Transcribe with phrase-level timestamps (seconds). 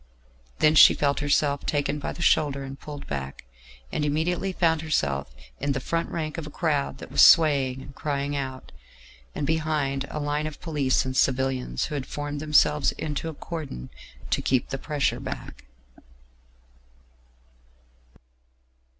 [0.57, 3.45] Then she felt herself taken by the shoulder and pulled back,
[3.91, 7.93] and immediately found herself in the front rank of a crowd that was swaying and
[7.93, 8.71] crying out,
[9.35, 13.91] and behind a line of police and civilians who had formed themselves into a cordon
[14.31, 15.65] to keep the pressure back.